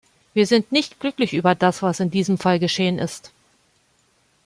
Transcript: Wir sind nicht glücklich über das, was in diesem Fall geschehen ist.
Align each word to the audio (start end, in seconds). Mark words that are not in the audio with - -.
Wir 0.33 0.47
sind 0.47 0.71
nicht 0.71 0.99
glücklich 0.99 1.31
über 1.35 1.53
das, 1.53 1.83
was 1.83 1.99
in 1.99 2.09
diesem 2.09 2.39
Fall 2.39 2.57
geschehen 2.57 2.97
ist. 2.97 3.31